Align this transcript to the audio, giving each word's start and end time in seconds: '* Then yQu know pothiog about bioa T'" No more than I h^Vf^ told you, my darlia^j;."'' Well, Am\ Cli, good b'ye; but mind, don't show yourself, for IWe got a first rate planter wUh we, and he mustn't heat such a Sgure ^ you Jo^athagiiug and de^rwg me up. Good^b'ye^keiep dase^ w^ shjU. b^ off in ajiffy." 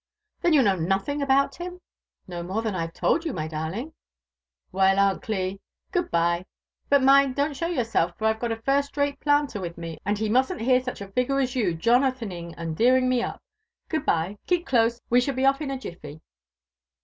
'* 0.21 0.41
Then 0.41 0.53
yQu 0.53 0.63
know 0.63 0.77
pothiog 0.97 1.21
about 1.21 1.51
bioa 1.57 1.73
T'" 1.73 1.77
No 2.27 2.41
more 2.41 2.63
than 2.63 2.73
I 2.73 2.87
h^Vf^ 2.87 2.93
told 2.95 3.23
you, 3.23 3.33
my 3.33 3.47
darlia^j;."'' 3.47 3.93
Well, 4.71 4.97
Am\ 4.99 5.19
Cli, 5.19 5.61
good 5.91 6.09
b'ye; 6.09 6.45
but 6.89 7.03
mind, 7.03 7.35
don't 7.35 7.55
show 7.55 7.67
yourself, 7.67 8.17
for 8.17 8.33
IWe 8.33 8.39
got 8.39 8.51
a 8.51 8.55
first 8.55 8.97
rate 8.97 9.19
planter 9.19 9.59
wUh 9.59 9.77
we, 9.77 9.99
and 10.03 10.17
he 10.17 10.27
mustn't 10.27 10.61
heat 10.61 10.85
such 10.85 11.01
a 11.01 11.07
Sgure 11.07 11.27
^ 11.27 11.55
you 11.55 11.75
Jo^athagiiug 11.75 12.55
and 12.57 12.75
de^rwg 12.75 13.03
me 13.07 13.21
up. 13.21 13.43
Good^b'ye^keiep 13.91 14.65
dase^ 14.65 15.01
w^ 15.11 15.23
shjU. 15.23 15.35
b^ 15.35 15.47
off 15.47 15.61
in 15.61 15.69
ajiffy." 15.69 16.21